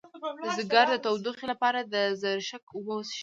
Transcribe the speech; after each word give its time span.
د 0.43 0.45
ځیګر 0.55 0.85
د 0.91 0.93
تودوخې 1.03 1.45
لپاره 1.51 1.79
د 1.93 1.95
زرشک 2.21 2.63
اوبه 2.75 2.93
وڅښئ 2.97 3.17